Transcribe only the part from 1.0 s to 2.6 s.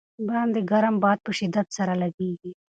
باد په شدت سره لګېږي.